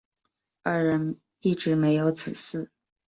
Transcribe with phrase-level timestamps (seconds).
[0.63, 2.69] 二人一直没有子嗣。